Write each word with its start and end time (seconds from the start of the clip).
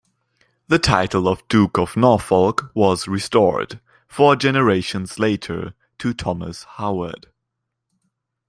The 0.67 0.79
title 0.79 1.27
of 1.27 1.47
Duke 1.47 1.77
of 1.77 1.95
Norfolk 1.95 2.71
was 2.73 3.07
restored, 3.07 3.79
four 4.07 4.35
generations 4.35 5.19
later, 5.19 5.75
to 5.99 6.11
Thomas 6.15 6.63
Howard. 6.63 7.27